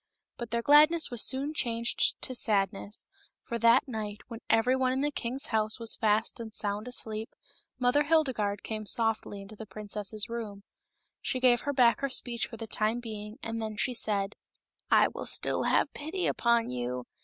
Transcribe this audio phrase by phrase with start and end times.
[0.35, 3.05] But their gladness was soon changed to sadness,
[3.39, 7.29] for that night, when every one in the king's house was fast and sound asleep,
[7.77, 10.63] Mother Hilde garde came softly into the princess's room.
[11.21, 14.33] She gave her back her speech for the time being, and then she said."
[14.89, 17.05] I will still have pity upon you.